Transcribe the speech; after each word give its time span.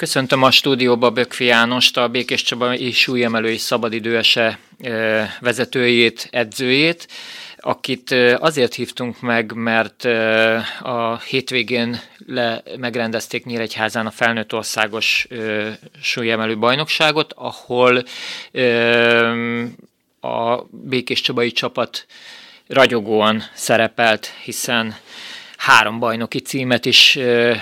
Köszöntöm 0.00 0.42
a 0.42 0.50
stúdióba 0.50 1.10
Bökfi 1.10 1.44
Jánost, 1.44 1.96
a 1.96 2.08
Békés 2.08 2.42
Csaba 2.42 2.90
súlyemelői 2.92 3.56
szabadidőese 3.56 4.58
vezetőjét, 5.40 6.28
edzőjét, 6.30 7.08
akit 7.56 8.10
azért 8.38 8.74
hívtunk 8.74 9.20
meg, 9.20 9.52
mert 9.52 10.04
a 10.82 11.18
hétvégén 11.18 12.00
le, 12.26 12.62
megrendezték 12.76 13.44
Nyíregyházán 13.44 14.06
a 14.06 14.10
felnőtt 14.10 14.54
országos 14.54 15.26
súlyemelő 16.02 16.58
bajnokságot, 16.58 17.32
ahol 17.32 18.04
a 20.20 20.62
Békés 20.70 21.20
Csabai 21.20 21.52
csapat 21.52 22.06
ragyogóan 22.66 23.42
szerepelt, 23.54 24.32
hiszen 24.44 24.94
három 25.60 25.98
bajnoki 25.98 26.38
címet 26.38 26.84
is 26.84 27.16
ö, 27.16 27.54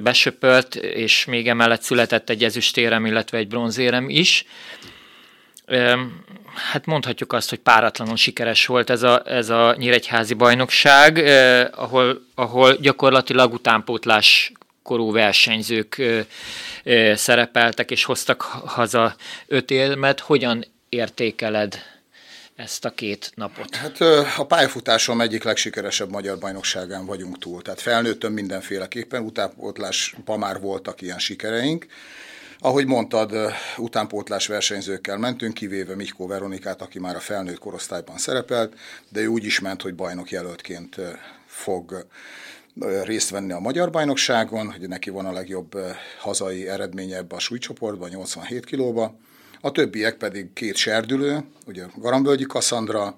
besöpölt, 0.00 0.74
és 0.74 1.24
még 1.24 1.48
emellett 1.48 1.82
született 1.82 2.30
egy 2.30 2.44
ezüstérem, 2.44 3.06
illetve 3.06 3.38
egy 3.38 3.48
bronzérem 3.48 4.08
is. 4.08 4.44
Ö, 5.66 6.00
hát 6.72 6.86
mondhatjuk 6.86 7.32
azt, 7.32 7.48
hogy 7.48 7.58
páratlanul 7.58 8.16
sikeres 8.16 8.66
volt 8.66 8.90
ez 8.90 9.02
a, 9.02 9.22
ez 9.26 9.50
a 9.50 9.74
Nyíregyházi 9.78 10.34
bajnokság, 10.34 11.16
ahol, 11.74 12.26
ahol 12.34 12.76
gyakorlatilag 12.80 13.52
utánpótlás 13.52 14.52
korú 14.82 15.12
versenyzők 15.12 16.02
szerepeltek, 17.14 17.90
és 17.90 18.04
hoztak 18.04 18.42
haza 18.42 19.14
öt 19.46 19.70
élmet. 19.70 20.20
Hogyan 20.20 20.64
értékeled 20.88 21.91
ezt 22.62 22.84
a 22.84 22.90
két 22.90 23.32
napot? 23.34 23.74
Hát 23.74 24.00
a 24.36 24.46
pályafutásom 24.46 25.20
egyik 25.20 25.42
legsikeresebb 25.42 26.10
magyar 26.10 26.38
bajnokságán 26.38 27.06
vagyunk 27.06 27.38
túl. 27.38 27.62
Tehát 27.62 27.80
felnőttem 27.80 28.32
mindenféleképpen, 28.32 29.22
utánpótlásban 29.22 30.38
már 30.38 30.60
voltak 30.60 31.00
ilyen 31.00 31.18
sikereink. 31.18 31.86
Ahogy 32.58 32.86
mondtad, 32.86 33.32
utánpótlás 33.76 34.46
versenyzőkkel 34.46 35.16
mentünk, 35.16 35.54
kivéve 35.54 35.94
Mikó 35.94 36.26
Veronikát, 36.26 36.82
aki 36.82 36.98
már 36.98 37.16
a 37.16 37.20
felnőtt 37.20 37.58
korosztályban 37.58 38.18
szerepelt, 38.18 38.74
de 39.08 39.20
ő 39.20 39.26
úgy 39.26 39.44
is 39.44 39.60
ment, 39.60 39.82
hogy 39.82 39.94
bajnok 39.94 40.30
jelöltként 40.30 40.96
fog 41.46 42.06
részt 43.04 43.30
venni 43.30 43.52
a 43.52 43.58
magyar 43.58 43.90
bajnokságon, 43.90 44.72
hogy 44.72 44.88
neki 44.88 45.10
van 45.10 45.26
a 45.26 45.32
legjobb 45.32 45.78
hazai 46.18 46.68
eredménye 46.68 47.16
ebbe 47.16 47.36
a 47.36 47.38
súlycsoportban, 47.38 48.08
87 48.08 48.64
kilóba 48.64 49.18
a 49.64 49.72
többiek 49.72 50.16
pedig 50.16 50.52
két 50.52 50.76
serdülő, 50.76 51.44
ugye 51.66 51.84
Garambölgyi 51.96 52.44
Kassandra, 52.44 53.16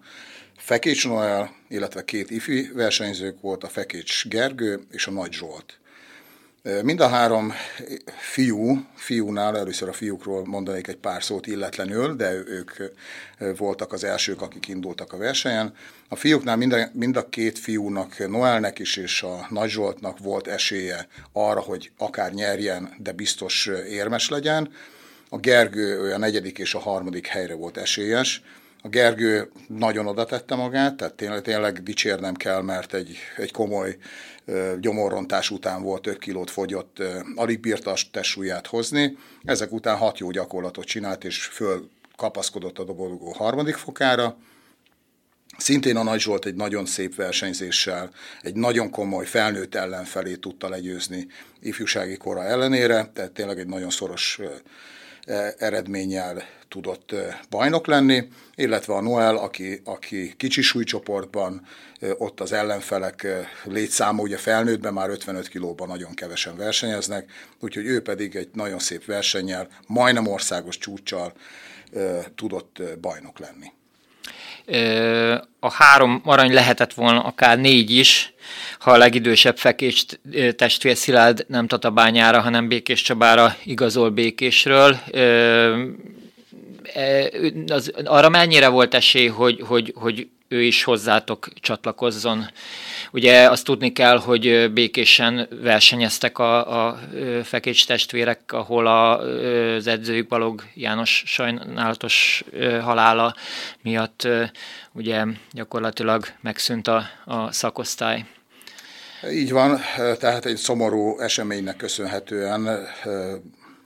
Fekécs 0.56 1.08
Noel, 1.08 1.56
illetve 1.68 2.04
két 2.04 2.30
ifi 2.30 2.70
versenyzők 2.74 3.40
volt, 3.40 3.64
a 3.64 3.68
Fekécs 3.68 4.28
Gergő 4.28 4.80
és 4.90 5.06
a 5.06 5.10
Nagy 5.10 5.32
Zsolt. 5.32 5.78
Mind 6.82 7.00
a 7.00 7.08
három 7.08 7.52
fiú, 8.16 8.86
fiúnál, 8.94 9.58
először 9.58 9.88
a 9.88 9.92
fiúkról 9.92 10.46
mondanék 10.46 10.86
egy 10.86 10.96
pár 10.96 11.22
szót 11.22 11.46
illetlenül, 11.46 12.16
de 12.16 12.32
ők 12.32 12.70
voltak 13.56 13.92
az 13.92 14.04
elsők, 14.04 14.42
akik 14.42 14.68
indultak 14.68 15.12
a 15.12 15.16
versenyen. 15.16 15.74
A 16.08 16.16
fiúknál 16.16 16.56
mind 16.56 16.72
a, 16.72 16.88
mind 16.92 17.16
a 17.16 17.28
két 17.28 17.58
fiúnak, 17.58 18.28
Noelnek 18.28 18.78
is 18.78 18.96
és 18.96 19.22
a 19.22 19.46
Nagy 19.50 19.70
Zsoltnak 19.70 20.18
volt 20.18 20.46
esélye 20.46 21.06
arra, 21.32 21.60
hogy 21.60 21.90
akár 21.98 22.32
nyerjen, 22.32 22.94
de 22.98 23.12
biztos 23.12 23.66
érmes 23.88 24.28
legyen. 24.28 24.72
A 25.34 25.38
Gergő 25.38 26.12
a 26.12 26.18
negyedik 26.18 26.58
és 26.58 26.74
a 26.74 26.78
harmadik 26.78 27.26
helyre 27.26 27.54
volt 27.54 27.76
esélyes. 27.76 28.42
A 28.82 28.88
Gergő 28.88 29.50
nagyon 29.68 30.06
oda 30.06 30.24
tette 30.24 30.54
magát, 30.54 30.96
tehát 30.96 31.14
tényleg, 31.14 31.42
tényleg 31.42 31.82
dicsérnem 31.82 32.34
kell, 32.34 32.62
mert 32.62 32.94
egy, 32.94 33.16
egy 33.36 33.50
komoly 33.50 33.96
gyomorrontás 34.80 35.50
után 35.50 35.82
volt 35.82 36.06
5 36.06 36.18
kilót 36.18 36.50
fogyott, 36.50 37.02
alig 37.34 37.60
bírta 37.60 37.90
a 37.90 37.96
testsúlyát 38.10 38.66
hozni. 38.66 39.16
Ezek 39.44 39.72
után 39.72 39.96
hat 39.96 40.18
jó 40.18 40.30
gyakorlatot 40.30 40.84
csinált, 40.84 41.24
és 41.24 41.44
föl 41.44 41.90
kapaszkodott 42.16 42.78
a 42.78 42.84
dobolgó 42.84 43.32
harmadik 43.32 43.76
fokára. 43.76 44.36
Szintén 45.56 45.96
a 45.96 46.02
Nagy 46.02 46.20
Zsolt 46.20 46.46
egy 46.46 46.54
nagyon 46.54 46.86
szép 46.86 47.14
versenyzéssel, 47.14 48.10
egy 48.42 48.54
nagyon 48.54 48.90
komoly 48.90 49.24
felnőtt 49.24 49.74
ellenfelé 49.74 50.34
tudta 50.34 50.68
legyőzni 50.68 51.26
ifjúsági 51.60 52.16
kora 52.16 52.44
ellenére, 52.44 53.10
tehát 53.14 53.32
tényleg 53.32 53.58
egy 53.58 53.66
nagyon 53.66 53.90
szoros 53.90 54.40
eredménnyel 55.58 56.42
tudott 56.68 57.12
e, 57.12 57.40
bajnok 57.50 57.86
lenni, 57.86 58.28
illetve 58.54 58.94
a 58.94 59.00
Noel, 59.00 59.36
aki, 59.36 59.80
aki 59.84 60.34
kicsi 60.36 60.62
súlycsoportban, 60.62 61.66
e, 62.00 62.06
ott 62.18 62.40
az 62.40 62.52
ellenfelek 62.52 63.26
létszáma, 63.64 64.22
ugye 64.22 64.36
felnőttben 64.36 64.92
már 64.92 65.10
55 65.10 65.48
kilóban 65.48 65.88
nagyon 65.88 66.14
kevesen 66.14 66.56
versenyeznek, 66.56 67.30
úgyhogy 67.60 67.86
ő 67.86 68.02
pedig 68.02 68.36
egy 68.36 68.48
nagyon 68.52 68.78
szép 68.78 69.04
versennyel, 69.04 69.68
majdnem 69.86 70.26
országos 70.26 70.78
csúccsal 70.78 71.32
tudott 72.34 72.82
bajnok 73.00 73.38
lenni. 73.38 73.72
A 75.60 75.72
három 75.72 76.22
arany 76.24 76.52
lehetett 76.52 76.94
volna 76.94 77.20
akár 77.22 77.58
négy 77.58 77.90
is, 77.90 78.32
ha 78.78 78.90
a 78.90 78.96
legidősebb 78.96 79.58
fekés 79.58 80.06
testvér 80.56 80.96
Szilárd 80.96 81.44
nem 81.48 81.66
Tatabányára, 81.66 82.40
hanem 82.40 82.68
Békés 82.68 83.02
Csabára 83.02 83.56
igazol 83.64 84.10
Békésről. 84.10 84.98
Az, 87.66 87.92
arra 88.04 88.28
mennyire 88.28 88.68
volt 88.68 88.94
esély, 88.94 89.26
hogy, 89.26 89.62
hogy, 89.66 89.92
hogy 89.96 90.28
ő 90.48 90.62
is 90.62 90.84
hozzátok 90.84 91.48
csatlakozzon. 91.54 92.50
Ugye 93.12 93.50
azt 93.50 93.64
tudni 93.64 93.92
kell, 93.92 94.18
hogy 94.18 94.72
békésen 94.72 95.48
versenyeztek 95.62 96.38
a, 96.38 96.86
a 96.86 96.98
fekécs 97.42 97.86
testvérek, 97.86 98.52
ahol 98.52 98.86
a, 98.86 99.18
az 99.76 99.86
edzőjük 99.86 100.28
Balog 100.28 100.62
János 100.74 101.22
sajnálatos 101.26 102.44
halála 102.82 103.34
miatt 103.82 104.28
ugye 104.92 105.24
gyakorlatilag 105.52 106.26
megszűnt 106.40 106.88
a, 106.88 107.06
a 107.24 107.52
szakosztály. 107.52 108.24
Így 109.30 109.52
van, 109.52 109.80
tehát 110.18 110.46
egy 110.46 110.56
szomorú 110.56 111.18
eseménynek 111.20 111.76
köszönhetően 111.76 112.86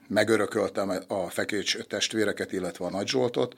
megörököltem 0.08 0.92
a 1.08 1.30
fekécs 1.30 1.76
testvéreket, 1.76 2.52
illetve 2.52 2.84
a 2.84 2.90
Nagy 2.90 3.08
Zsoltot, 3.08 3.54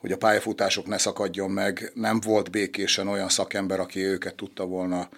hogy 0.00 0.12
a 0.12 0.16
pályafutások 0.16 0.86
ne 0.86 0.98
szakadjon 0.98 1.50
meg. 1.50 1.90
Nem 1.94 2.20
volt 2.20 2.50
békésen 2.50 3.08
olyan 3.08 3.28
szakember, 3.28 3.80
aki 3.80 4.00
őket 4.00 4.34
tudta 4.34 4.64
volna 4.64 5.08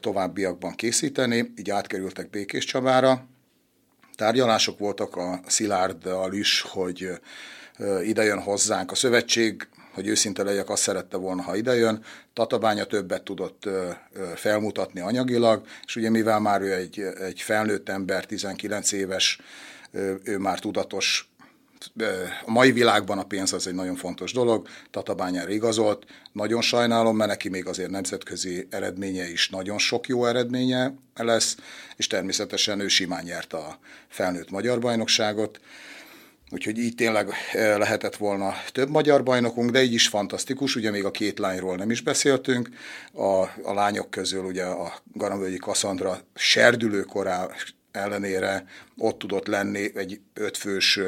továbbiakban 0.00 0.74
készíteni, 0.74 1.52
így 1.56 1.70
átkerültek 1.70 2.30
Békés 2.30 2.64
Csabára. 2.64 3.26
Tárgyalások 4.14 4.78
voltak 4.78 5.16
a 5.16 5.40
Szilárddal 5.46 6.32
is, 6.32 6.60
hogy 6.60 7.10
idejön 8.02 8.40
hozzánk. 8.40 8.90
A 8.90 8.94
szövetség 8.94 9.68
hogy 9.96 10.06
őszinte 10.06 10.42
legyek, 10.42 10.68
azt 10.68 10.82
szerette 10.82 11.16
volna, 11.16 11.42
ha 11.42 11.56
idejön. 11.56 12.04
Tatabánya 12.32 12.84
többet 12.84 13.22
tudott 13.22 13.68
felmutatni 14.34 15.00
anyagilag, 15.00 15.66
és 15.86 15.96
ugye 15.96 16.10
mivel 16.10 16.40
már 16.40 16.60
ő 16.60 16.72
egy, 16.72 17.00
egy 17.00 17.40
felnőtt 17.40 17.88
ember, 17.88 18.24
19 18.24 18.92
éves, 18.92 19.40
ő 20.24 20.38
már 20.38 20.58
tudatos, 20.58 21.30
a 22.44 22.50
mai 22.50 22.72
világban 22.72 23.18
a 23.18 23.24
pénz 23.24 23.52
az 23.52 23.66
egy 23.66 23.74
nagyon 23.74 23.96
fontos 23.96 24.32
dolog, 24.32 24.68
Tatabányára 24.90 25.50
igazolt, 25.50 26.06
nagyon 26.32 26.60
sajnálom, 26.60 27.16
mert 27.16 27.30
neki 27.30 27.48
még 27.48 27.66
azért 27.66 27.90
nemzetközi 27.90 28.66
eredménye 28.70 29.30
is 29.30 29.48
nagyon 29.48 29.78
sok 29.78 30.06
jó 30.06 30.26
eredménye 30.26 30.94
lesz, 31.14 31.56
és 31.96 32.06
természetesen 32.06 32.80
ő 32.80 32.88
simán 32.88 33.24
nyerte 33.24 33.56
a 33.56 33.78
felnőtt 34.08 34.50
magyar 34.50 34.80
bajnokságot, 34.80 35.60
Úgyhogy 36.50 36.78
így 36.78 36.94
tényleg 36.94 37.28
eh, 37.52 37.78
lehetett 37.78 38.16
volna 38.16 38.54
több 38.72 38.90
magyar 38.90 39.22
bajnokunk, 39.22 39.70
de 39.70 39.82
így 39.82 39.92
is 39.92 40.08
fantasztikus, 40.08 40.76
ugye 40.76 40.90
még 40.90 41.04
a 41.04 41.10
két 41.10 41.38
lányról 41.38 41.76
nem 41.76 41.90
is 41.90 42.00
beszéltünk. 42.00 42.68
A, 43.12 43.42
a 43.62 43.74
lányok 43.74 44.10
közül 44.10 44.44
ugye 44.44 44.64
a 44.64 44.92
Garamvölgyi 45.12 45.56
Kassandra 45.56 46.20
serdülő 46.34 47.02
korá 47.02 47.48
ellenére 47.96 48.64
ott 48.96 49.18
tudott 49.18 49.46
lenni 49.46 49.96
egy 49.96 50.20
ötfős 50.34 51.00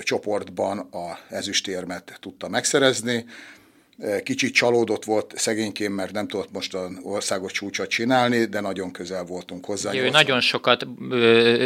csoportban 0.00 0.78
a 0.78 1.18
ezüstérmet 1.28 2.18
tudta 2.20 2.48
megszerezni. 2.48 3.24
Kicsit 4.22 4.54
csalódott 4.54 5.04
volt 5.04 5.32
szegényként, 5.36 5.94
mert 5.94 6.12
nem 6.12 6.28
tudott 6.28 6.52
most 6.52 6.74
az 6.74 6.90
országos 7.02 7.52
csúcsot 7.52 7.88
csinálni, 7.88 8.44
de 8.44 8.60
nagyon 8.60 8.92
közel 8.92 9.24
voltunk 9.24 9.64
hozzá. 9.64 9.94
Ő 9.94 10.08
nagyon 10.08 10.40
sokat, 10.40 10.86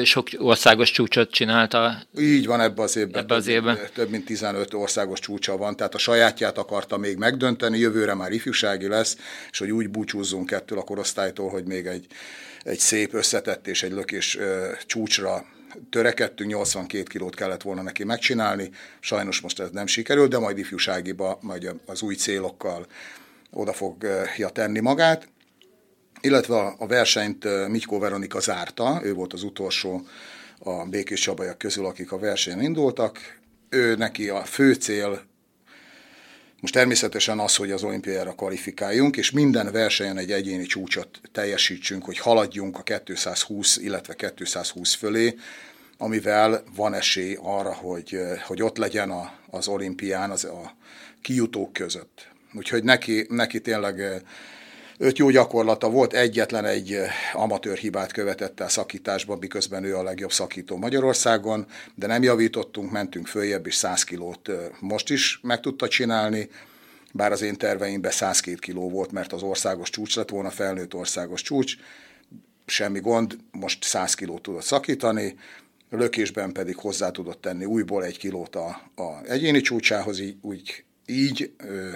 sok 0.05 0.29
országos 0.39 0.91
csúcsot 0.91 1.31
csinálta. 1.31 2.03
Így 2.19 2.47
van 2.47 2.61
ebbe 2.61 2.83
az 2.83 2.97
évben. 2.97 3.23
Ebbe 3.23 3.35
az 3.35 3.47
évben. 3.47 3.77
Több, 3.77 3.93
több 3.93 4.11
mint 4.11 4.25
15 4.25 4.75
országos 4.75 5.21
csúcsa 5.21 5.57
van, 5.57 5.77
tehát 5.77 5.95
a 5.95 5.99
sajátját 5.99 6.59
akarta 6.59 6.97
még 6.97 7.17
megdönteni, 7.17 7.79
jövőre 7.79 8.15
már 8.15 8.33
ifjúsági 8.33 8.89
lesz, 8.89 9.17
és 9.51 9.59
hogy 9.59 9.71
úgy 9.71 9.89
búcsúzzunk 9.89 10.51
ettől 10.51 10.79
a 10.79 10.83
korosztálytól, 10.83 11.49
hogy 11.49 11.65
még 11.65 11.87
egy, 11.87 12.07
egy 12.63 12.79
szép 12.79 13.15
összetett 13.15 13.67
és 13.67 13.83
egy 13.83 13.93
lökés 13.93 14.39
csúcsra 14.87 15.45
törekedtünk, 15.91 16.51
82 16.51 17.03
kilót 17.03 17.35
kellett 17.35 17.63
volna 17.63 17.83
neki 17.83 18.05
megcsinálni, 18.05 18.71
sajnos 19.01 19.41
most 19.41 19.61
ez 19.61 19.71
nem 19.71 19.87
sikerült, 19.87 20.31
de 20.31 20.39
majd 20.39 20.59
ifjúságiba, 20.59 21.39
majd 21.43 21.75
az 21.87 22.03
új 22.03 22.15
célokkal 22.15 22.87
oda 23.51 23.73
fogja 23.73 24.49
tenni 24.49 24.81
magát. 24.81 25.29
Illetve 26.21 26.75
a 26.79 26.87
versenyt 26.87 27.69
Mikó 27.69 27.99
Veronika 27.99 28.41
zárta, 28.41 29.01
ő 29.05 29.15
volt 29.15 29.33
az 29.33 29.43
utolsó 29.43 30.07
a 30.59 30.85
Békés 30.85 31.21
Csabajak 31.21 31.59
közül, 31.59 31.87
akik 31.87 32.13
a 32.13 32.19
versenyen 32.19 32.63
indultak. 32.63 33.39
Ő 33.69 33.95
neki 33.95 34.29
a 34.29 34.45
fő 34.45 34.75
cél 34.75 35.29
most 36.61 36.75
természetesen 36.75 37.39
az, 37.39 37.57
hogy 37.57 37.71
az 37.71 37.83
olimpiára 37.83 38.33
kvalifikáljunk, 38.33 39.17
és 39.17 39.31
minden 39.31 39.73
versenyen 39.73 40.19
egy 40.19 40.33
egyéni 40.33 40.65
csúcsot 40.65 41.21
teljesítsünk, 41.33 42.05
hogy 42.05 42.19
haladjunk 42.19 42.79
a 42.79 42.83
220, 42.83 43.77
illetve 43.77 44.33
220 44.35 44.95
fölé, 44.95 45.35
amivel 45.99 46.65
van 46.77 46.95
esély 46.95 47.37
arra, 47.43 47.75
hogy, 47.75 48.19
hogy 48.47 48.63
ott 48.63 48.77
legyen 48.77 49.11
a, 49.11 49.33
az 49.51 49.69
olimpián 49.69 50.31
az 50.31 50.45
a 50.45 50.77
kijutók 51.23 51.73
között. 51.73 52.29
Úgyhogy 52.53 52.85
neki, 52.85 53.27
neki 53.29 53.61
tényleg 53.61 54.23
öt 55.03 55.19
jó 55.19 55.31
gyakorlata 55.31 55.91
volt, 55.91 56.13
egyetlen 56.13 56.65
egy 56.65 56.99
amatőr 57.33 57.77
hibát 57.77 58.13
követett 58.13 58.61
el 58.61 58.69
szakításban, 58.69 59.39
miközben 59.39 59.85
ő 59.85 59.97
a 59.97 60.03
legjobb 60.03 60.33
szakító 60.33 60.77
Magyarországon, 60.77 61.67
de 61.95 62.07
nem 62.07 62.23
javítottunk, 62.23 62.91
mentünk 62.91 63.27
följebb, 63.27 63.67
és 63.67 63.75
100 63.75 64.05
kilót 64.05 64.51
most 64.81 65.11
is 65.11 65.41
meg 65.43 65.61
tudta 65.61 65.89
csinálni, 65.89 66.49
bár 67.13 67.33
az 67.33 67.43
én 67.43 67.57
terveimben 67.57 68.11
102 68.11 68.59
kiló 68.59 68.91
volt, 68.91 69.13
mert 69.13 69.33
az 69.33 69.43
országos 69.43 69.91
csúcs 69.91 70.17
lett 70.17 70.29
volna, 70.29 70.51
felnőtt 70.51 70.95
országos 70.95 71.43
csúcs, 71.43 71.75
semmi 72.67 73.01
gond, 73.01 73.37
most 73.51 73.85
100 73.85 74.15
kilót 74.15 74.43
tudott 74.43 74.63
szakítani, 74.63 75.37
lökésben 75.91 76.53
pedig 76.53 76.77
hozzá 76.77 77.11
tudott 77.11 77.41
tenni 77.41 77.65
újból 77.65 78.05
egy 78.05 78.19
kilót 78.19 78.57
a, 78.57 78.67
a 78.95 79.25
egyéni 79.25 79.61
csúcsához, 79.61 80.19
így, 80.19 80.37
úgy 80.41 80.85
így 81.11 81.53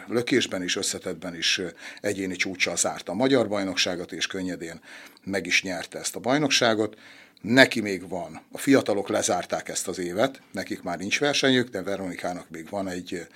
lökésben 0.06 0.62
is, 0.62 0.76
összetetben 0.76 1.36
is 1.36 1.60
egyéni 2.00 2.36
csúcsal 2.36 2.76
zárta 2.76 3.12
a 3.12 3.14
magyar 3.14 3.48
bajnokságot, 3.48 4.12
és 4.12 4.26
könnyedén 4.26 4.80
meg 5.24 5.46
is 5.46 5.62
nyerte 5.62 5.98
ezt 5.98 6.16
a 6.16 6.20
bajnokságot. 6.20 6.98
Neki 7.40 7.80
még 7.80 8.08
van, 8.08 8.40
a 8.52 8.58
fiatalok 8.58 9.08
lezárták 9.08 9.68
ezt 9.68 9.88
az 9.88 9.98
évet, 9.98 10.40
nekik 10.52 10.82
már 10.82 10.98
nincs 10.98 11.20
versenyük, 11.20 11.68
de 11.68 11.82
Veronikának 11.82 12.50
még 12.50 12.68
van 12.68 12.88
egy 12.88 13.26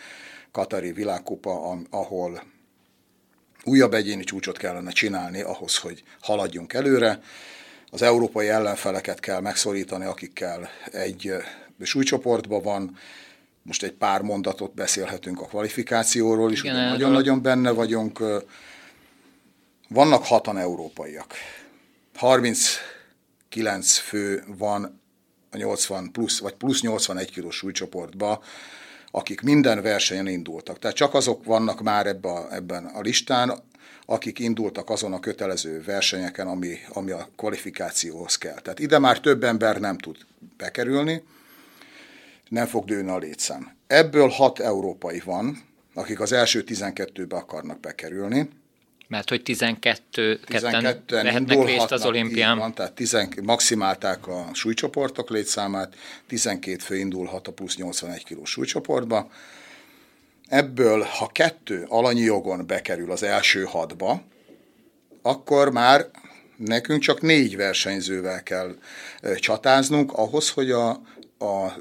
Katari 0.53 0.93
világkupa, 0.93 1.79
ahol 1.91 2.43
újabb 3.65 3.95
egyéni 3.95 4.25
csúcsot 4.25 4.59
kellene 4.59 4.91
csinálni 4.91 5.41
ahhoz, 5.41 5.77
hogy 5.77 6.03
haladjunk 6.21 6.73
előre. 6.73 7.21
Az 7.91 8.03
európai 8.03 8.49
ellenfeleket 8.49 9.21
kell 9.21 9.41
megszorítani, 9.41 10.05
akikkel 10.05 10.71
egy 10.93 11.33
súlycsoportban 11.83 12.63
van, 12.63 12.99
most 13.69 13.82
egy 13.82 13.93
pár 13.93 14.23
mondatot 14.23 14.75
beszélhetünk 14.75 15.41
a 15.41 15.44
kvalifikációról 15.44 16.53
is, 16.53 16.62
nagyon-nagyon 16.62 17.43
benne 17.43 17.70
vagyunk. 17.70 18.23
Vannak 19.88 20.25
hatan 20.25 20.59
európaiak. 20.59 21.35
39 22.15 23.97
fő 23.97 24.44
van 24.59 25.00
a 25.50 25.56
80 25.56 26.12
plusz, 26.12 26.38
vagy 26.38 26.55
plusz 26.55 26.81
81 26.81 27.31
kilós 27.31 27.56
súlycsoportba, 27.56 28.43
akik 29.11 29.41
minden 29.41 29.82
versenyen 29.82 30.26
indultak. 30.26 30.79
Tehát 30.79 30.97
csak 30.97 31.15
azok 31.15 31.44
vannak 31.44 31.81
már 31.82 32.06
ebbe 32.06 32.29
a, 32.29 32.55
ebben 32.55 32.85
a 32.85 33.00
listán, 33.00 33.53
akik 34.06 34.38
indultak 34.38 34.91
azon 34.91 35.12
a 35.12 35.20
kötelező 35.20 35.82
versenyeken, 35.82 36.47
ami, 36.47 36.79
ami 36.88 37.11
a 37.11 37.29
kvalifikációhoz 37.37 38.37
kell. 38.37 38.61
Tehát 38.61 38.79
ide 38.79 38.99
már 38.99 39.20
több 39.20 39.44
ember 39.44 39.81
nem 39.81 39.99
tud 39.99 40.17
bekerülni, 40.56 41.23
nem 42.49 42.67
fog 42.67 42.85
dőlni 42.85 43.11
a 43.11 43.19
létszám. 43.19 43.77
Ebből 43.87 44.29
hat 44.29 44.59
európai 44.59 45.23
van, 45.25 45.62
akik 45.95 46.21
az 46.21 46.33
első 46.33 46.65
12-be 46.67 47.37
akarnak 47.37 47.81
bekerülni. 47.81 48.49
Mert 49.09 49.29
hogy 49.29 49.43
12 49.43 50.41
ketten 50.47 51.05
vehetnek 51.06 51.65
részt 51.65 51.93
az 51.93 52.05
olimpián. 52.05 52.59
Van, 52.59 52.75
tehát 52.75 52.93
10, 52.93 53.17
maximálták 53.43 54.27
a 54.27 54.49
súlycsoportok 54.53 55.31
létszámát, 55.31 55.95
12 56.27 56.79
fő 56.79 56.97
indulhat 56.97 57.49
a 57.49 57.53
plusz 57.53 57.77
81 57.77 58.25
kg 58.25 58.47
súlycsoportba. 58.47 59.31
Ebből, 60.49 61.03
ha 61.03 61.27
kettő 61.27 61.85
alanyi 61.89 62.21
jogon 62.21 62.67
bekerül 62.67 63.11
az 63.11 63.23
első 63.23 63.62
hatba, 63.62 64.23
akkor 65.23 65.73
már 65.73 66.11
nekünk 66.56 67.03
csak 67.03 67.21
négy 67.21 67.56
versenyzővel 67.56 68.43
kell 68.43 68.75
csatáznunk 69.37 70.12
ahhoz, 70.12 70.51
hogy 70.51 70.71
a, 70.71 70.91
a 71.39 71.73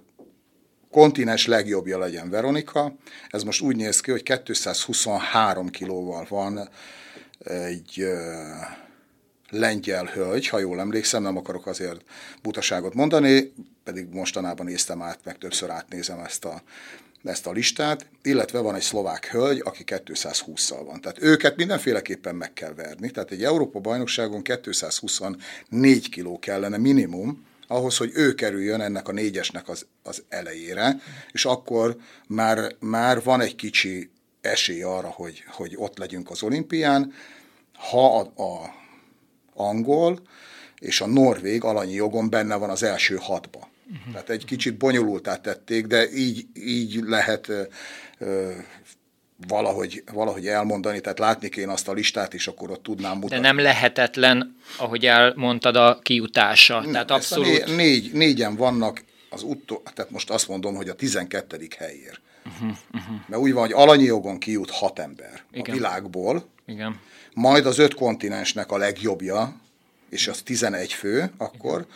kontinens 0.91 1.45
legjobbja 1.45 1.97
legyen 1.97 2.29
Veronika. 2.29 2.95
Ez 3.29 3.43
most 3.43 3.61
úgy 3.61 3.75
néz 3.75 3.99
ki, 3.99 4.11
hogy 4.11 4.23
223 4.23 5.69
kilóval 5.69 6.25
van 6.29 6.69
egy 7.39 8.07
lengyel 9.49 10.05
hölgy, 10.05 10.47
ha 10.47 10.59
jól 10.59 10.79
emlékszem, 10.79 11.21
nem 11.21 11.37
akarok 11.37 11.67
azért 11.67 12.01
butaságot 12.41 12.93
mondani, 12.93 13.53
pedig 13.83 14.07
mostanában 14.09 14.65
néztem 14.65 15.01
át, 15.01 15.19
meg 15.23 15.37
többször 15.37 15.69
átnézem 15.69 16.19
ezt 16.19 16.45
a, 16.45 16.61
ezt 17.23 17.47
a 17.47 17.51
listát, 17.51 18.05
illetve 18.21 18.59
van 18.59 18.75
egy 18.75 18.81
szlovák 18.81 19.25
hölgy, 19.25 19.61
aki 19.65 19.83
220-szal 19.85 20.81
van. 20.85 21.01
Tehát 21.01 21.21
őket 21.21 21.55
mindenféleképpen 21.55 22.35
meg 22.35 22.53
kell 22.53 22.73
verni. 22.73 23.11
Tehát 23.11 23.31
egy 23.31 23.43
Európa 23.43 23.79
bajnokságon 23.79 24.41
224 24.41 26.09
kiló 26.09 26.39
kellene 26.39 26.77
minimum, 26.77 27.45
ahhoz, 27.67 27.97
hogy 27.97 28.11
ő 28.13 28.33
kerüljön 28.33 28.81
ennek 28.81 29.07
a 29.07 29.11
négyesnek 29.11 29.69
az, 29.69 29.85
az 30.03 30.23
elejére, 30.29 30.99
és 31.31 31.45
akkor 31.45 31.97
már, 32.27 32.75
már 32.79 33.23
van 33.23 33.41
egy 33.41 33.55
kicsi 33.55 34.09
esély 34.41 34.81
arra, 34.81 35.07
hogy, 35.07 35.43
hogy 35.47 35.73
ott 35.75 35.97
legyünk 35.97 36.29
az 36.29 36.43
olimpián, 36.43 37.13
ha 37.73 38.19
a, 38.19 38.41
a 38.43 38.75
angol 39.53 40.19
és 40.79 41.01
a 41.01 41.07
norvég 41.07 41.63
alanyi 41.63 41.93
jogon 41.93 42.29
benne 42.29 42.55
van 42.55 42.69
az 42.69 42.83
első 42.83 43.15
hatba. 43.15 43.69
Uh-huh. 43.89 44.11
Tehát 44.11 44.29
egy 44.29 44.45
kicsit 44.45 44.77
bonyolultá 44.77 45.35
tették, 45.35 45.87
de 45.87 46.11
így, 46.11 46.45
így 46.53 47.03
lehet 47.05 47.47
ö, 48.17 48.51
valahogy, 49.47 50.03
valahogy 50.13 50.47
elmondani, 50.47 50.99
tehát 50.99 51.19
látni 51.19 51.49
kéne 51.49 51.71
azt 51.71 51.87
a 51.87 51.93
listát, 51.93 52.33
és 52.33 52.47
akkor 52.47 52.71
ott 52.71 52.83
tudnám 52.83 53.13
mutatni. 53.13 53.35
De 53.35 53.41
nem 53.41 53.59
lehetetlen, 53.59 54.55
ahogy 54.77 55.05
elmondtad, 55.05 55.75
a 55.75 55.99
kiutása. 56.01 56.81
Nem, 56.81 56.91
tehát 56.91 57.11
abszolút... 57.11 57.65
Né, 57.65 57.75
négy, 57.75 58.11
négyen 58.13 58.55
vannak 58.55 59.03
az 59.29 59.43
utó, 59.43 59.83
tehát 59.93 60.11
most 60.11 60.29
azt 60.29 60.47
mondom, 60.47 60.75
hogy 60.75 60.89
a 60.89 60.93
12. 60.93 61.67
helyér. 61.77 62.19
Uh-huh, 62.45 62.77
uh-huh. 62.93 63.15
Mert 63.27 63.41
úgy 63.41 63.53
van, 63.53 63.63
hogy 63.63 63.73
alanyi 63.73 64.03
jogon 64.03 64.39
kijut 64.39 64.71
hat 64.71 64.99
ember 64.99 65.43
Igen. 65.51 65.69
a 65.69 65.77
világból, 65.77 66.45
Igen. 66.65 66.99
majd 67.33 67.65
az 67.65 67.77
öt 67.77 67.93
kontinensnek 67.93 68.71
a 68.71 68.77
legjobbja, 68.77 69.61
és 70.09 70.27
az 70.27 70.41
11 70.41 70.93
fő, 70.93 71.31
akkor, 71.37 71.79
Igen. 71.79 71.87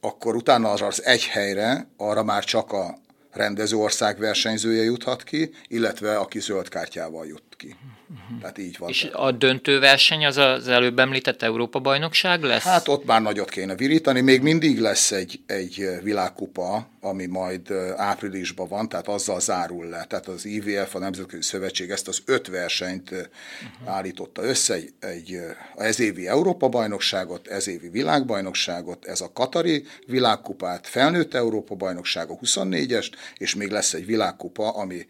akkor 0.00 0.36
utána 0.36 0.70
az 0.70 1.04
egy 1.04 1.24
helyre, 1.24 1.86
arra 1.96 2.22
már 2.22 2.44
csak 2.44 2.72
a 2.72 2.98
rendező 3.36 3.76
ország 3.76 4.18
versenyzője 4.18 4.82
juthat 4.82 5.22
ki, 5.22 5.50
illetve 5.68 6.18
aki 6.18 6.40
zöld 6.40 6.68
kártyával 6.68 7.26
jut 7.26 7.45
ki. 7.56 7.76
Uh-huh. 8.08 8.40
Tehát 8.40 8.58
így 8.58 8.78
van. 8.78 8.88
És 8.88 9.08
a 9.12 9.32
döntőverseny 9.32 10.26
az 10.26 10.36
az 10.36 10.68
előbb 10.68 10.98
említett 10.98 11.42
Európa-bajnokság 11.42 12.42
lesz? 12.42 12.62
Hát 12.62 12.88
ott 12.88 13.04
már 13.04 13.22
nagyot 13.22 13.50
kéne 13.50 13.74
virítani, 13.74 14.20
még 14.20 14.42
mindig 14.42 14.80
lesz 14.80 15.12
egy, 15.12 15.40
egy 15.46 15.88
világkupa, 16.02 16.88
ami 17.00 17.26
majd 17.26 17.70
áprilisban 17.96 18.68
van, 18.68 18.88
tehát 18.88 19.08
azzal 19.08 19.40
zárul 19.40 19.86
le. 19.86 20.04
Tehát 20.04 20.28
az 20.28 20.44
IVF, 20.44 20.94
a 20.94 20.98
Nemzetközi 20.98 21.42
Szövetség 21.42 21.90
ezt 21.90 22.08
az 22.08 22.22
öt 22.24 22.46
versenyt 22.46 23.10
uh-huh. 23.10 23.94
állította 23.94 24.42
össze, 24.42 24.74
egy, 24.74 24.92
egy 24.98 25.40
ez 25.76 26.00
évi 26.00 26.28
Európa-bajnokságot, 26.28 27.46
ez 27.46 27.68
évi 27.68 27.88
világbajnokságot, 27.88 29.04
ez 29.04 29.20
a 29.20 29.32
Katari 29.32 29.84
világkupát, 30.06 30.86
felnőtt 30.86 31.34
Európa-bajnokság 31.34 32.30
a 32.30 32.34
24-est, 32.34 33.12
és 33.36 33.54
még 33.54 33.70
lesz 33.70 33.92
egy 33.92 34.06
világkupa, 34.06 34.70
ami 34.70 35.06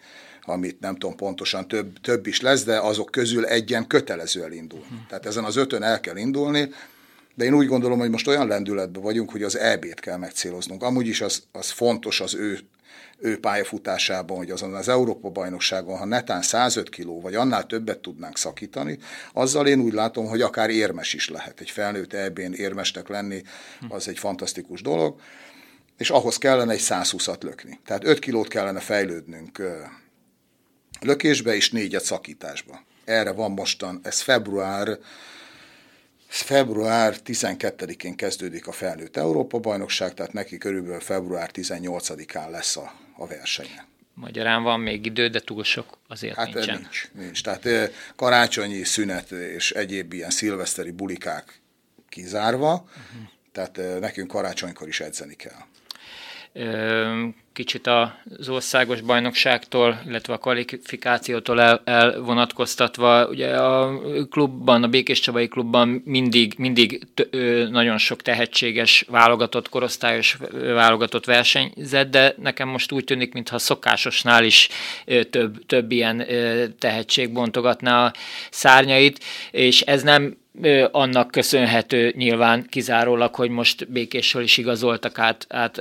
amit 0.47 0.81
nem 0.81 0.97
tudom 0.97 1.17
pontosan 1.17 1.69
több, 1.69 2.01
több 2.01 2.27
is 2.27 2.41
lesz, 2.41 2.65
de 2.65 2.79
azok 2.79 3.11
közül 3.11 3.47
egyen 3.47 3.87
kötelező 3.87 4.43
elindul. 4.43 4.79
Uh-huh. 4.79 4.99
Tehát 5.09 5.27
ezen 5.27 5.45
az 5.45 5.57
ötön 5.57 5.83
el 5.83 6.01
kell 6.01 6.17
indulni, 6.17 6.71
de 7.35 7.45
én 7.45 7.55
úgy 7.55 7.67
gondolom, 7.67 7.99
hogy 7.99 8.11
most 8.11 8.27
olyan 8.27 8.47
lendületben 8.47 9.03
vagyunk, 9.03 9.31
hogy 9.31 9.43
az 9.43 9.59
EB-t 9.59 10.01
kell 10.01 10.17
megcéloznunk. 10.17 10.83
Amúgy 10.83 11.07
is 11.07 11.21
az, 11.21 11.43
az 11.53 11.71
fontos 11.71 12.21
az 12.21 12.35
ő, 12.35 12.59
ő 13.19 13.41
pályafutásában, 13.41 14.37
hogy 14.37 14.51
azon 14.51 14.75
az 14.75 14.89
Európa-bajnokságon, 14.89 15.99
ha 15.99 16.05
netán 16.05 16.43
105 16.43 16.89
kiló, 16.89 17.21
vagy 17.21 17.35
annál 17.35 17.67
többet 17.67 17.99
tudnánk 17.99 18.39
szakítani, 18.39 18.99
azzal 19.33 19.67
én 19.67 19.81
úgy 19.81 19.93
látom, 19.93 20.27
hogy 20.27 20.41
akár 20.41 20.71
érmes 20.71 21.15
is 21.15 21.29
lehet. 21.29 21.61
Egy 21.61 21.71
felnőtt 21.71 22.13
EB-n 22.13 22.53
érmesnek 22.53 23.09
lenni, 23.09 23.43
az 23.89 24.09
egy 24.09 24.19
fantasztikus 24.19 24.83
dolog, 24.83 25.21
és 25.99 26.11
ahhoz 26.11 26.37
kellene 26.37 26.73
egy 26.73 26.83
120-at 26.83 27.43
lökni. 27.43 27.81
Tehát 27.87 28.05
5 28.05 28.19
kilót 28.19 28.49
kellene 28.49 28.81
fejlődnünk 28.81 29.63
lökésbe 31.01 31.55
és 31.55 31.71
négyet 31.71 32.05
szakításba. 32.05 32.85
Erre 33.05 33.33
van 33.33 33.51
mostan, 33.51 34.01
ez 34.03 34.21
február 34.21 34.99
Február 36.29 37.17
12-én 37.25 38.15
kezdődik 38.15 38.67
a 38.67 38.73
felnőtt 38.73 39.17
Európa-bajnokság, 39.17 40.15
tehát 40.15 40.33
neki 40.33 40.59
körülbelül 40.59 41.01
február 41.01 41.51
18-án 41.53 42.51
lesz 42.51 42.77
a, 42.77 42.93
a 43.17 43.27
versenye. 43.27 43.87
Magyarán 44.15 44.63
van 44.63 44.81
még 44.81 45.07
idő, 45.07 45.29
de 45.29 45.41
túl 45.41 45.65
sok 45.65 45.99
azért 46.09 46.37
hát 46.37 46.55
nincsen. 46.55 46.79
nincs, 46.81 47.11
nincs. 47.13 47.43
Tehát 47.43 47.93
karácsonyi 48.17 48.85
szünet 48.85 49.31
és 49.31 49.71
egyéb 49.71 50.13
ilyen 50.13 50.31
szilveszteri 50.31 50.91
bulikák 50.91 51.61
kizárva, 52.09 52.73
uh-huh. 52.75 53.29
Tehát 53.53 54.01
nekünk 54.01 54.29
karácsonykor 54.29 54.89
is 54.89 55.01
edzeni 55.01 55.35
kell 55.35 55.65
kicsit 57.53 57.87
az 57.87 58.49
országos 58.49 59.01
bajnokságtól, 59.01 60.01
illetve 60.07 60.33
a 60.33 60.39
kvalifikációtól 60.39 61.61
el, 61.61 61.83
elvonatkoztatva. 61.85 63.27
Ugye 63.27 63.57
a 63.57 64.01
klubban, 64.31 64.83
a 64.83 64.89
Békés 64.89 65.21
Csabai 65.21 65.49
klubban 65.49 66.03
mindig, 66.05 66.55
mindig 66.59 67.07
nagyon 67.71 67.99
sok 67.99 68.23
tehetséges 68.23 69.05
válogatott, 69.09 69.69
korosztályos 69.69 70.39
válogatott 70.53 71.25
versenyzett, 71.25 72.11
de 72.11 72.35
nekem 72.43 72.69
most 72.69 72.93
úgy 72.93 73.05
tűnik, 73.05 73.33
mintha 73.33 73.59
szokásosnál 73.59 74.45
is 74.45 74.69
több, 75.31 75.67
több 75.67 75.91
ilyen 75.93 76.27
tehetség 76.79 77.33
bontogatná 77.33 78.05
a 78.05 78.13
szárnyait, 78.51 79.25
és 79.51 79.81
ez 79.81 80.03
nem 80.03 80.37
annak 80.91 81.31
köszönhető 81.31 82.13
nyilván 82.17 82.67
kizárólag, 82.69 83.35
hogy 83.35 83.51
most 83.51 83.89
Békésről 83.89 84.43
is 84.43 84.57
igazoltak 84.57 85.19
át, 85.19 85.47
át 85.49 85.81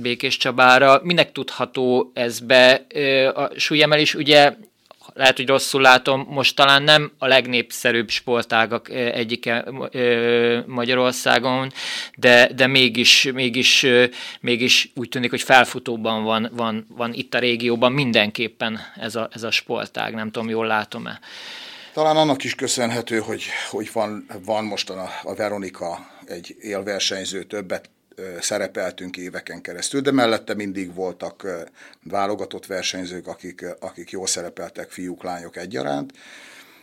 Békés 0.00 0.36
Csabára. 0.36 1.00
Minek 1.02 1.32
tudható 1.32 2.10
ez 2.14 2.40
be? 2.40 2.86
A 3.34 3.50
súlyemelés 3.56 4.14
ugye 4.14 4.54
lehet, 5.14 5.36
hogy 5.36 5.48
rosszul 5.48 5.80
látom, 5.80 6.26
most 6.28 6.56
talán 6.56 6.82
nem 6.82 7.12
a 7.18 7.26
legnépszerűbb 7.26 8.10
sportágak 8.10 8.90
egyike 8.90 9.64
Magyarországon, 10.66 11.72
de, 12.16 12.50
de 12.54 12.66
mégis, 12.66 13.30
mégis, 13.34 13.86
mégis 14.40 14.90
úgy 14.94 15.08
tűnik, 15.08 15.30
hogy 15.30 15.42
felfutóban 15.42 16.24
van, 16.24 16.50
van, 16.52 16.86
van 16.96 17.12
itt 17.12 17.34
a 17.34 17.38
régióban 17.38 17.92
mindenképpen 17.92 18.80
ez 18.96 19.16
a, 19.16 19.28
ez 19.32 19.42
a 19.42 19.50
sportág, 19.50 20.14
nem 20.14 20.30
tudom, 20.30 20.48
jól 20.48 20.66
látom-e. 20.66 21.20
Talán 21.92 22.16
annak 22.16 22.44
is 22.44 22.54
köszönhető, 22.54 23.18
hogy, 23.18 23.44
hogy 23.70 23.92
van, 23.92 24.26
van 24.44 24.64
most 24.64 24.90
a, 24.90 25.10
a 25.22 25.34
Veronika 25.34 25.98
egy 26.24 26.56
élversenyző, 26.60 27.42
többet 27.42 27.90
szerepeltünk 28.40 29.16
éveken 29.16 29.60
keresztül, 29.60 30.00
de 30.00 30.10
mellette 30.10 30.54
mindig 30.54 30.94
voltak 30.94 31.46
válogatott 32.02 32.66
versenyzők, 32.66 33.26
akik, 33.26 33.64
akik 33.80 34.10
jól 34.10 34.26
szerepeltek, 34.26 34.90
fiúk, 34.90 35.22
lányok 35.22 35.56
egyaránt. 35.56 36.12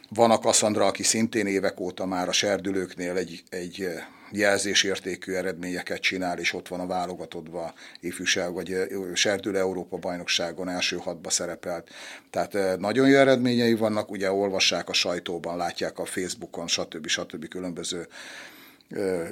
Van 0.10 0.32
a 0.32 0.40
Kassandra, 0.40 0.86
aki 0.86 1.04
szintén 1.04 1.48
évek 1.48 1.80
óta 1.80 2.06
már 2.06 2.28
a 2.28 2.32
serdülőknél 2.32 3.16
egy, 3.16 3.44
egy 3.50 3.90
jelzésértékű 4.32 5.34
eredményeket 5.34 6.02
csinál, 6.02 6.40
és 6.40 6.54
ott 6.54 6.68
van 6.68 6.80
a 6.80 6.86
válogatottba 6.86 7.74
ifjúság, 8.00 8.54
vagy 8.54 8.76
Serdül 9.14 9.58
Európa 9.58 9.98
bajnokságon 9.98 10.70
első 10.70 10.98
hatba 10.98 11.30
szerepelt. 11.30 11.90
Tehát 12.30 12.80
nagyon 12.80 13.08
jó 13.08 13.16
eredményei 13.16 13.74
vannak, 13.74 14.12
ugye 14.12 14.32
olvassák 14.32 14.90
a 14.90 14.94
sajtóban, 14.94 15.58
látják 15.58 16.00
a 16.00 16.06
Facebookon, 16.06 16.68
stb. 16.68 17.08
stb. 17.08 17.48
különböző 17.48 18.08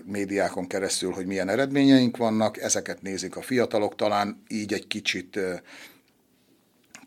médiákon 0.06 0.68
keresztül, 0.68 1.12
hogy 1.12 1.26
milyen 1.26 1.50
eredményeink 1.50 2.18
vannak, 2.18 2.58
ezeket 2.58 3.02
nézik 3.02 3.36
a 3.36 3.42
fiatalok, 3.42 3.96
talán 3.96 4.44
így 4.48 4.74
egy 4.74 4.88
kicsit 4.88 5.40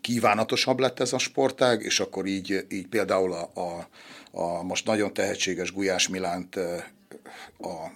kívánatosabb 0.01 0.79
lett 0.79 0.99
ez 0.99 1.13
a 1.13 1.17
sportág, 1.17 1.81
és 1.81 1.99
akkor 1.99 2.25
így, 2.25 2.65
így 2.69 2.87
például 2.87 3.33
a, 3.33 3.51
a, 3.53 3.87
a 4.31 4.63
most 4.63 4.85
nagyon 4.85 5.13
tehetséges 5.13 5.73
Gulyás 5.73 6.07
Milánt 6.07 6.59
a 7.59 7.91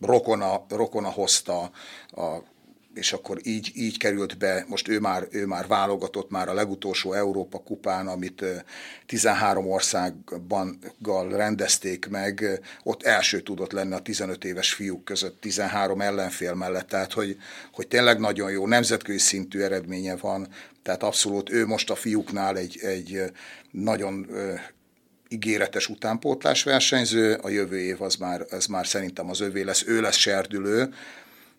rokona, 0.00 0.66
rokona 0.68 1.08
hozta, 1.10 1.70
a, 2.10 2.36
és 2.96 3.12
akkor 3.12 3.38
így, 3.42 3.70
így 3.74 3.98
került 3.98 4.38
be, 4.38 4.64
most 4.68 4.88
ő 4.88 5.00
már, 5.00 5.26
ő 5.30 5.46
már 5.46 5.66
válogatott 5.66 6.30
már 6.30 6.48
a 6.48 6.54
legutolsó 6.54 7.12
Európa 7.12 7.58
kupán, 7.58 8.06
amit 8.06 8.44
13 9.06 9.70
országban 9.70 10.78
rendezték 11.30 12.08
meg, 12.08 12.60
ott 12.82 13.02
első 13.02 13.40
tudott 13.40 13.72
lenni 13.72 13.94
a 13.94 13.98
15 13.98 14.44
éves 14.44 14.72
fiúk 14.72 15.04
között, 15.04 15.40
13 15.40 16.00
ellenfél 16.00 16.54
mellett, 16.54 16.88
tehát 16.88 17.12
hogy, 17.12 17.36
hogy 17.72 17.88
tényleg 17.88 18.18
nagyon 18.18 18.50
jó, 18.50 18.66
nemzetközi 18.66 19.18
szintű 19.18 19.60
eredménye 19.60 20.16
van, 20.16 20.48
tehát 20.82 21.02
abszolút 21.02 21.50
ő 21.50 21.66
most 21.66 21.90
a 21.90 21.94
fiúknál 21.94 22.56
egy, 22.56 22.78
egy 22.82 23.22
nagyon 23.70 24.26
ígéretes 25.28 25.88
utánpótlás 25.88 26.62
versenyző, 26.62 27.34
a 27.34 27.48
jövő 27.48 27.78
év 27.78 28.02
az 28.02 28.16
már, 28.16 28.46
ez 28.50 28.66
már 28.66 28.86
szerintem 28.86 29.30
az 29.30 29.40
övé 29.40 29.62
lesz, 29.62 29.84
ő 29.86 30.00
lesz 30.00 30.16
serdülő, 30.16 30.94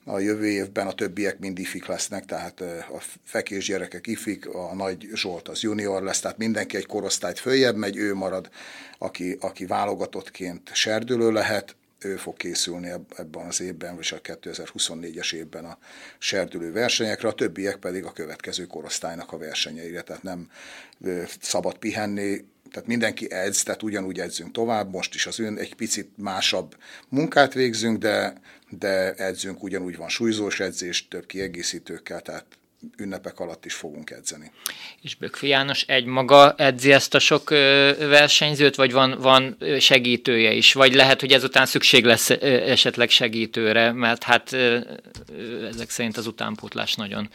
a 0.09 0.19
jövő 0.19 0.47
évben 0.47 0.87
a 0.87 0.91
többiek 0.93 1.39
mind 1.39 1.59
ifik 1.59 1.85
lesznek, 1.85 2.25
tehát 2.25 2.61
a 2.61 3.01
fekés 3.23 3.65
gyerekek 3.65 4.07
ifik, 4.07 4.47
a 4.47 4.75
nagy 4.75 5.07
Zsolt 5.13 5.47
az 5.47 5.61
junior 5.61 6.03
lesz, 6.03 6.19
tehát 6.19 6.37
mindenki 6.37 6.77
egy 6.77 6.85
korosztályt 6.85 7.39
följebb 7.39 7.75
megy, 7.75 7.97
ő 7.97 8.13
marad, 8.13 8.49
aki, 8.97 9.37
aki 9.39 9.65
válogatottként 9.65 10.69
serdülő 10.73 11.31
lehet, 11.31 11.75
ő 11.99 12.15
fog 12.15 12.37
készülni 12.37 12.89
ebben 13.15 13.45
az 13.45 13.61
évben, 13.61 13.95
vagy 13.95 14.13
a 14.15 14.21
2024-es 14.21 15.33
évben 15.33 15.65
a 15.65 15.77
serdülő 16.17 16.71
versenyekre, 16.71 17.27
a 17.27 17.33
többiek 17.33 17.75
pedig 17.75 18.03
a 18.03 18.11
következő 18.11 18.65
korosztálynak 18.65 19.31
a 19.31 19.37
versenyeire, 19.37 20.01
tehát 20.01 20.23
nem 20.23 20.49
szabad 21.39 21.77
pihenni, 21.77 22.45
tehát 22.71 22.87
mindenki 22.87 23.31
edz, 23.31 23.63
tehát 23.63 23.83
ugyanúgy 23.83 24.19
edzünk 24.19 24.51
tovább, 24.51 24.91
most 24.91 25.15
is 25.15 25.25
az 25.25 25.39
ön 25.39 25.57
egy 25.57 25.75
picit 25.75 26.09
másabb 26.15 26.77
munkát 27.09 27.53
végzünk, 27.53 27.97
de, 27.97 28.41
de 28.69 29.13
edzünk, 29.13 29.63
ugyanúgy 29.63 29.97
van 29.97 30.09
súlyzós 30.09 30.59
edzés, 30.59 31.07
több 31.07 31.25
kiegészítőkkel, 31.25 32.21
tehát 32.21 32.45
ünnepek 32.97 33.39
alatt 33.39 33.65
is 33.65 33.73
fogunk 33.73 34.09
edzeni. 34.09 34.51
És 35.01 35.15
Bökfi 35.15 35.47
János 35.47 35.81
egy 35.81 36.05
maga 36.05 36.53
edzi 36.57 36.91
ezt 36.91 37.13
a 37.13 37.19
sok 37.19 37.49
versenyzőt, 37.97 38.75
vagy 38.75 38.91
van, 38.91 39.17
van 39.19 39.57
segítője 39.79 40.51
is? 40.51 40.73
Vagy 40.73 40.93
lehet, 40.93 41.19
hogy 41.19 41.31
ezután 41.31 41.65
szükség 41.65 42.05
lesz 42.05 42.29
esetleg 42.29 43.09
segítőre, 43.09 43.91
mert 43.91 44.23
hát 44.23 44.53
ezek 45.69 45.89
szerint 45.89 46.17
az 46.17 46.27
utánpótlás 46.27 46.95
nagyon 46.95 47.29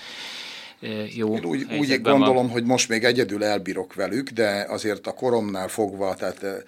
jó 1.15 1.37
Én 1.37 1.45
úgy, 1.45 1.67
úgy 1.79 2.01
gondolom, 2.01 2.35
van. 2.35 2.49
hogy 2.49 2.65
most 2.65 2.89
még 2.89 3.05
egyedül 3.05 3.45
elbírok 3.45 3.95
velük, 3.95 4.29
de 4.29 4.67
azért 4.69 5.07
a 5.07 5.13
koromnál 5.13 5.69
fogva, 5.69 6.15
tehát 6.15 6.65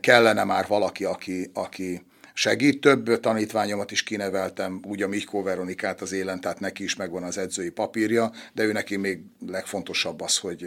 kellene 0.00 0.44
már 0.44 0.64
valaki, 0.68 1.04
aki, 1.04 1.50
aki 1.54 2.02
segít. 2.34 2.80
Több 2.80 3.20
tanítványomat 3.20 3.90
is 3.90 4.02
kineveltem, 4.02 4.80
úgy 4.84 5.02
a 5.02 5.08
Mikó 5.08 5.42
Veronikát 5.42 6.00
az 6.00 6.12
élen, 6.12 6.40
tehát 6.40 6.60
neki 6.60 6.82
is 6.82 6.96
megvan 6.96 7.22
az 7.22 7.38
edzői 7.38 7.70
papírja, 7.70 8.32
de 8.52 8.62
ő 8.62 8.72
neki 8.72 8.96
még 8.96 9.20
legfontosabb 9.46 10.20
az, 10.20 10.38
hogy, 10.38 10.66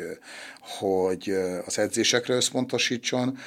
hogy 0.60 1.36
az 1.66 1.80
edzésekre 1.80 2.36
összpontosítson 2.36 3.38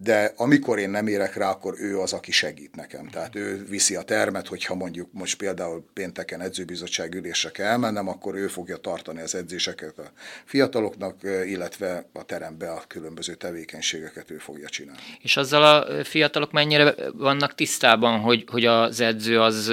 de 0.00 0.32
amikor 0.36 0.78
én 0.78 0.90
nem 0.90 1.06
érek 1.06 1.34
rá, 1.34 1.50
akkor 1.50 1.74
ő 1.78 1.98
az, 1.98 2.12
aki 2.12 2.32
segít 2.32 2.76
nekem. 2.76 3.08
Tehát 3.08 3.34
ő 3.36 3.64
viszi 3.68 3.94
a 3.94 4.02
termet, 4.02 4.46
hogyha 4.48 4.74
mondjuk 4.74 5.08
most 5.12 5.36
például 5.36 5.84
pénteken 5.92 6.40
edzőbizottság 6.40 7.14
ülésre 7.14 7.50
kell 7.50 7.66
elmennem, 7.66 8.08
akkor 8.08 8.34
ő 8.34 8.46
fogja 8.46 8.76
tartani 8.76 9.20
az 9.20 9.34
edzéseket 9.34 9.98
a 9.98 10.12
fiataloknak, 10.44 11.16
illetve 11.46 12.06
a 12.12 12.22
terembe 12.22 12.70
a 12.70 12.84
különböző 12.86 13.34
tevékenységeket 13.34 14.30
ő 14.30 14.38
fogja 14.38 14.68
csinálni. 14.68 15.00
És 15.20 15.36
azzal 15.36 15.62
a 15.62 16.04
fiatalok 16.04 16.52
mennyire 16.52 16.94
vannak 17.12 17.54
tisztában, 17.54 18.20
hogy, 18.20 18.44
hogy 18.50 18.64
az 18.64 19.00
edző 19.00 19.40
az 19.40 19.72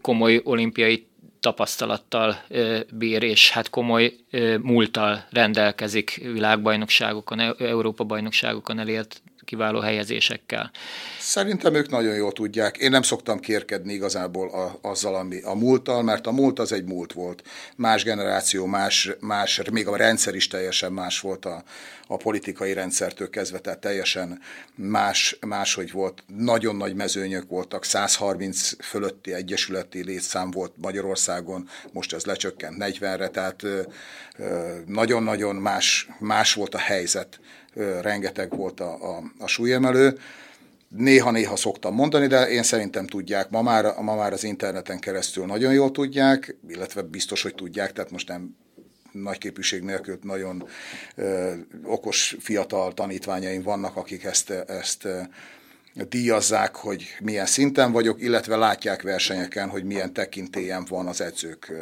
komoly 0.00 0.40
olimpiai 0.44 1.07
tapasztalattal 1.40 2.36
bír, 2.92 3.22
és 3.22 3.50
hát 3.50 3.70
komoly 3.70 4.14
múltal 4.62 5.24
rendelkezik 5.30 6.20
világbajnokságokon, 6.32 7.40
Európa-bajnokságokon 7.58 8.78
elért 8.78 9.22
kiváló 9.48 9.80
helyezésekkel. 9.80 10.70
Szerintem 11.18 11.74
ők 11.74 11.90
nagyon 11.90 12.14
jól 12.14 12.32
tudják. 12.32 12.76
Én 12.76 12.90
nem 12.90 13.02
szoktam 13.02 13.40
kérkedni 13.40 13.92
igazából 13.92 14.48
a, 14.48 14.78
azzal, 14.88 15.14
ami 15.14 15.40
a 15.40 15.54
múlttal, 15.54 16.02
mert 16.02 16.26
a 16.26 16.32
múlt 16.32 16.58
az 16.58 16.72
egy 16.72 16.84
múlt 16.84 17.12
volt. 17.12 17.42
Más 17.76 18.04
generáció, 18.04 18.66
más, 18.66 19.10
más 19.20 19.60
még 19.72 19.86
a 19.86 19.96
rendszer 19.96 20.34
is 20.34 20.48
teljesen 20.48 20.92
más 20.92 21.20
volt 21.20 21.44
a, 21.44 21.62
a 22.06 22.16
politikai 22.16 22.72
rendszertől 22.72 23.30
kezdve, 23.30 23.58
tehát 23.58 23.78
teljesen 23.78 24.40
más, 24.74 25.38
máshogy 25.40 25.92
volt. 25.92 26.22
Nagyon 26.36 26.76
nagy 26.76 26.94
mezőnyök 26.94 27.48
voltak, 27.48 27.84
130 27.84 28.84
fölötti 28.84 29.32
egyesületi 29.32 30.04
létszám 30.04 30.50
volt 30.50 30.72
Magyarországon, 30.76 31.68
most 31.92 32.12
ez 32.12 32.24
lecsökkent 32.24 32.76
40-re, 32.78 33.28
tehát 33.28 33.64
nagyon-nagyon 34.86 35.56
más, 35.56 36.08
más 36.18 36.54
volt 36.54 36.74
a 36.74 36.78
helyzet, 36.78 37.40
rengeteg 38.00 38.56
volt 38.56 38.80
a, 38.80 39.16
a, 39.16 39.22
a 39.38 39.46
súlyemelő. 39.46 40.18
Néha-néha 40.88 41.56
szoktam 41.56 41.94
mondani, 41.94 42.26
de 42.26 42.48
én 42.48 42.62
szerintem 42.62 43.06
tudják. 43.06 43.50
Ma 43.50 43.62
már, 43.62 43.94
ma 44.00 44.14
már 44.14 44.32
az 44.32 44.44
interneten 44.44 44.98
keresztül 44.98 45.46
nagyon 45.46 45.72
jól 45.72 45.90
tudják, 45.90 46.56
illetve 46.68 47.02
biztos, 47.02 47.42
hogy 47.42 47.54
tudják, 47.54 47.92
tehát 47.92 48.10
most 48.10 48.28
nem 48.28 48.56
nagy 49.12 49.38
képűség 49.38 49.82
nélkül 49.82 50.18
nagyon 50.22 50.68
ö, 51.14 51.52
okos 51.84 52.36
fiatal 52.40 52.94
tanítványaim 52.94 53.62
vannak, 53.62 53.96
akik 53.96 54.24
ezt, 54.24 54.50
ezt 54.50 55.04
ö, 55.04 55.20
díjazzák, 56.08 56.76
hogy 56.76 57.16
milyen 57.20 57.46
szinten 57.46 57.92
vagyok, 57.92 58.22
illetve 58.22 58.56
látják 58.56 59.02
versenyeken, 59.02 59.68
hogy 59.68 59.84
milyen 59.84 60.12
tekintélyem 60.12 60.84
van 60.88 61.06
az 61.06 61.20
edzők 61.20 61.72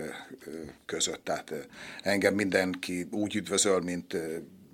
között. 0.86 1.24
Tehát 1.24 1.52
engem 2.02 2.34
mindenki 2.34 3.08
úgy 3.10 3.34
üdvözöl, 3.34 3.80
mint 3.80 4.16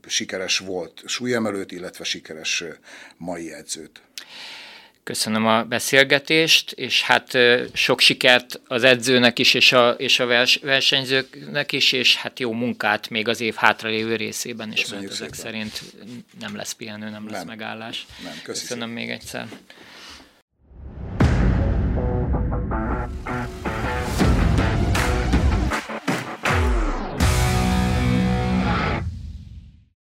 sikeres 0.06 0.58
volt 0.58 1.02
súlyemelőt, 1.06 1.72
illetve 1.72 2.04
sikeres 2.04 2.64
mai 3.16 3.52
edzőt. 3.52 4.00
Köszönöm 5.04 5.46
a 5.46 5.64
beszélgetést, 5.64 6.72
és 6.72 7.02
hát 7.02 7.38
sok 7.72 8.00
sikert 8.00 8.60
az 8.66 8.84
edzőnek 8.84 9.38
is, 9.38 9.54
és 9.54 9.72
a, 9.72 9.90
és 9.90 10.18
a 10.18 10.26
vers, 10.26 10.56
versenyzőknek 10.62 11.72
is, 11.72 11.92
és 11.92 12.16
hát 12.16 12.40
jó 12.40 12.52
munkát 12.52 13.08
még 13.08 13.28
az 13.28 13.40
év 13.40 13.54
hátralévő 13.54 14.16
részében 14.16 14.72
is, 14.72 14.80
Köszönjük 14.80 15.08
mert 15.08 15.20
ezek 15.20 15.34
szépen. 15.34 15.50
szerint 15.52 15.82
nem 16.40 16.56
lesz 16.56 16.72
pihenő, 16.72 17.08
nem 17.08 17.28
lesz 17.28 17.38
nem. 17.38 17.46
megállás. 17.46 18.06
Nem, 18.22 18.40
köszönöm 18.42 18.90
még 18.90 19.10
egyszer. 19.10 19.48